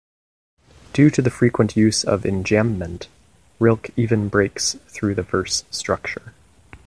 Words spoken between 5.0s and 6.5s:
the verse structure.